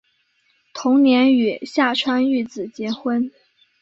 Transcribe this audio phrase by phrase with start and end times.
[0.73, 3.29] 同年与下川玉子结婚。